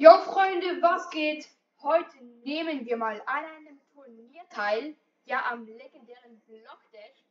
Jo 0.00 0.16
Freunde, 0.20 0.80
was 0.80 1.10
geht? 1.10 1.46
Heute 1.82 2.24
nehmen 2.42 2.86
wir 2.86 2.96
mal 2.96 3.20
an 3.26 3.44
einem 3.44 3.78
Turnier 3.92 4.48
teil. 4.48 4.96
Ja, 5.26 5.44
am 5.50 5.66
legendären 5.66 6.40
Block 6.46 6.80
Dash. 6.90 7.22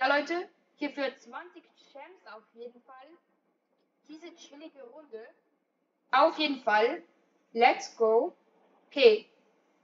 Ja 0.00 0.06
Leute, 0.06 0.48
hier 0.76 0.88
für 0.88 1.14
20 1.14 1.62
Champs 1.92 2.26
auf 2.28 2.42
jeden 2.54 2.80
Fall. 2.84 3.08
Diese 4.08 4.34
chillige 4.34 4.82
Runde. 4.84 5.28
Auf 6.10 6.38
jeden 6.38 6.62
Fall. 6.62 7.02
Let's 7.52 7.94
go. 7.98 8.34
Okay. 8.86 9.28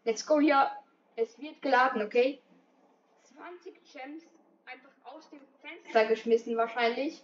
Let's 0.04 0.24
go 0.24 0.40
hier. 0.40 0.70
Es 1.16 1.38
wird 1.38 1.60
geladen, 1.60 2.00
okay? 2.00 2.40
20 3.24 3.74
Champs 3.92 4.24
einfach 4.64 4.94
aus 5.04 5.28
dem 5.28 5.42
Fenster 5.60 6.06
geschmissen 6.06 6.56
wahrscheinlich. 6.56 7.22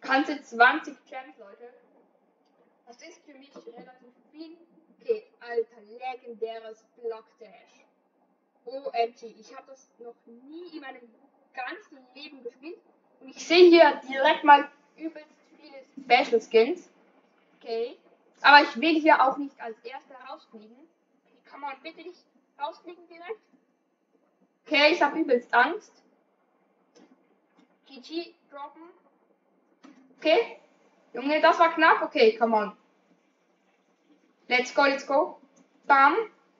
Ganze 0.00 0.40
20 0.40 0.96
Champs, 1.10 1.38
Leute. 1.40 1.74
Das 2.86 3.02
ist 3.02 3.20
für 3.24 3.34
mich 3.34 3.50
relativ 3.56 4.14
legendäres 6.34 6.84
Block 6.96 7.24
Dash. 7.38 7.84
OMG, 8.64 9.34
ich 9.38 9.54
habe 9.54 9.66
das 9.68 9.88
noch 9.98 10.14
nie 10.26 10.76
in 10.76 10.80
meinem 10.80 11.08
ganzen 11.54 11.98
Leben 12.14 12.42
gespielt. 12.42 12.78
Und 13.20 13.28
ich 13.28 13.46
sehe 13.46 13.68
hier 13.68 14.00
direkt 14.08 14.44
mal 14.44 14.68
übelst 14.96 15.28
viele 15.60 16.24
Special 16.24 16.40
Skins. 16.40 16.90
Okay. 17.60 17.96
Aber 18.40 18.62
ich 18.62 18.76
will 18.80 19.00
hier 19.00 19.22
auch 19.22 19.36
nicht 19.36 19.58
als 19.60 19.76
erster 19.84 20.16
rausfliegen. 20.28 20.76
Kann 21.44 21.60
man 21.60 21.74
bitte 21.82 22.02
nicht 22.02 22.24
rausfliegen 22.58 23.06
direkt? 23.08 23.40
Okay, 24.66 24.92
ich 24.92 25.02
habe 25.02 25.18
übelst 25.18 25.52
Angst. 25.52 25.92
GG 27.86 28.34
droppen. 28.50 28.82
Okay. 30.18 30.58
Junge, 31.12 31.40
das 31.40 31.58
war 31.58 31.74
knapp. 31.74 32.02
Okay, 32.02 32.36
come 32.36 32.56
on. 32.56 32.76
Let's 34.48 34.74
go, 34.74 34.82
let's 34.82 35.06
go. 35.06 35.38
Bam. 35.86 36.16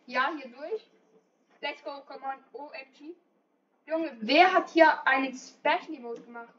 Ja, 0.07 0.33
hier 0.37 0.51
durch. 0.51 0.91
Let's 1.61 1.83
go, 1.83 2.03
come 2.07 2.21
on. 2.25 2.45
OMG. 2.53 3.17
Junge, 3.87 4.17
wer 4.21 4.53
hat 4.53 4.71
hier 4.71 5.07
einen 5.07 5.35
Special 5.35 6.01
Mode 6.01 6.21
gemacht? 6.23 6.55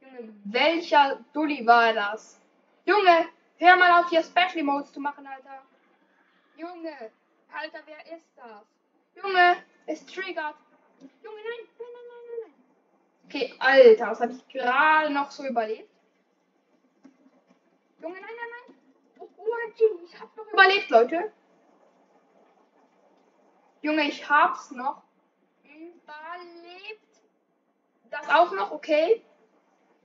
Junge, 0.00 0.32
welcher 0.44 1.24
Dulli 1.32 1.66
war 1.66 1.92
das? 1.92 2.40
Junge, 2.84 3.28
hör 3.58 3.76
mal 3.76 4.00
auf 4.00 4.10
hier 4.10 4.22
Special 4.22 4.62
Modes 4.62 4.92
zu 4.92 5.00
machen, 5.00 5.26
Alter. 5.26 5.62
Junge, 6.56 7.10
Alter, 7.52 7.80
wer 7.84 8.16
ist 8.16 8.26
das? 8.36 9.22
Junge, 9.22 9.56
es 9.86 10.04
triggert. 10.06 10.56
Junge, 11.22 11.36
nein, 11.36 11.68
nein, 11.78 11.88
nein, 11.92 12.04
nein, 12.08 12.38
nein. 12.42 12.54
Okay, 13.24 13.54
Alter, 13.58 14.10
was 14.10 14.20
habe 14.20 14.32
ich 14.32 14.48
gerade 14.48 15.12
noch 15.12 15.30
so 15.30 15.44
überlebt? 15.44 15.90
Junge, 18.00 18.20
nein, 18.20 18.22
nein, 18.22 18.50
nein. 18.68 18.76
Oh, 19.18 19.28
OMG, 19.36 20.04
ich 20.04 20.20
hab 20.20 20.34
noch 20.36 20.46
überlebt, 20.52 20.90
Leute. 20.90 21.32
Junge, 23.82 24.08
ich 24.08 24.28
hab's 24.28 24.70
noch 24.70 25.02
überlebt. 25.64 27.20
Das 28.10 28.28
auch 28.28 28.52
noch, 28.52 28.70
okay. 28.70 29.24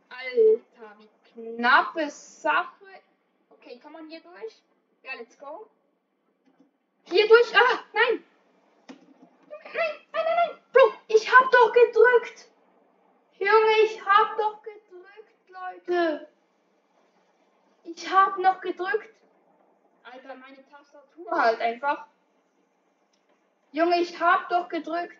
Alter, 0.09 0.97
wie 0.99 1.55
knappe 1.55 2.09
Sache. 2.09 2.85
Okay, 3.49 3.79
kann 3.79 3.93
man 3.93 4.07
hier 4.09 4.21
durch? 4.21 4.61
Ja, 5.03 5.11
let's 5.17 5.37
go. 5.37 5.69
Hier 7.05 7.27
durch. 7.27 7.55
Ah, 7.55 7.79
nein. 7.93 8.23
Nein, 8.87 9.73
nein, 9.73 9.95
nein, 10.11 10.23
nein. 10.25 10.57
Bro, 10.73 10.93
ich 11.07 11.31
hab 11.31 11.51
doch 11.51 11.71
gedrückt. 11.71 12.49
Junge, 13.39 13.77
ich 13.85 14.05
hab 14.05 14.37
doch 14.37 14.61
gedrückt, 14.61 15.49
Leute. 15.49 16.27
Ich 17.83 18.11
hab 18.11 18.37
noch 18.37 18.61
gedrückt. 18.61 19.15
Alter, 20.03 20.35
meine 20.35 20.67
Tastatur 20.69 21.31
halt 21.31 21.61
einfach. 21.61 22.07
Junge, 23.71 24.01
ich 24.01 24.19
hab 24.19 24.49
doch 24.49 24.67
gedrückt. 24.67 25.17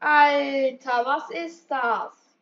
Alter, 0.00 1.04
was 1.04 1.30
ist 1.30 1.68
das? 1.68 2.36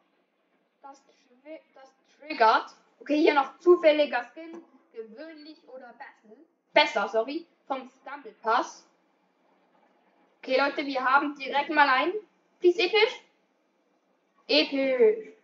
Das, 0.83 1.03
tri 1.05 1.61
das 1.75 1.95
triggert. 2.21 2.77
Okay, 3.01 3.17
hier 3.17 3.35
noch 3.35 3.59
zufälliger 3.59 4.25
Skin. 4.25 4.63
Gewöhnlich 4.93 5.67
oder 5.69 5.95
besser. 5.95 6.37
Besser, 6.73 7.09
sorry. 7.09 7.47
Vom 7.67 7.91
Stumble 7.91 8.33
Pass. 8.43 8.87
Okay, 10.39 10.59
Leute, 10.59 10.85
wir 10.87 11.03
haben 11.03 11.35
direkt 11.35 11.71
mal 11.71 11.89
ein. 11.89 12.13
Please, 12.61 12.79
episch. 12.79 13.23
Episch. 14.47 15.36